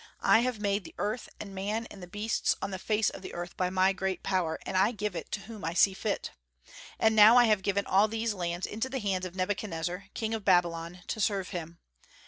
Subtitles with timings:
[0.23, 3.35] I have made the earth and man and the beasts on the face of the
[3.35, 6.31] earth by my great power, and I give it to whom I see fit.
[6.97, 10.43] And now I have given all these lands into the hands of Nebuchadnezzar, king of
[10.43, 11.77] Babylon, to serve him.